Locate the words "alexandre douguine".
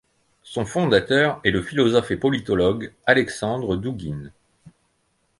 3.05-4.31